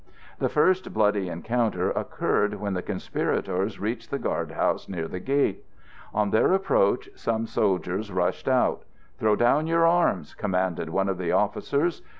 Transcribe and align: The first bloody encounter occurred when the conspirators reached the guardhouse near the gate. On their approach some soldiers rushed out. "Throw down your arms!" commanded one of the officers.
The 0.39 0.49
first 0.49 0.95
bloody 0.95 1.29
encounter 1.29 1.91
occurred 1.91 2.55
when 2.55 2.73
the 2.73 2.81
conspirators 2.81 3.79
reached 3.79 4.09
the 4.09 4.17
guardhouse 4.17 4.89
near 4.89 5.07
the 5.07 5.19
gate. 5.19 5.63
On 6.11 6.31
their 6.31 6.53
approach 6.53 7.07
some 7.13 7.45
soldiers 7.45 8.11
rushed 8.11 8.47
out. 8.47 8.83
"Throw 9.19 9.35
down 9.35 9.67
your 9.67 9.85
arms!" 9.85 10.33
commanded 10.33 10.89
one 10.89 11.07
of 11.07 11.19
the 11.19 11.31
officers. 11.31 12.01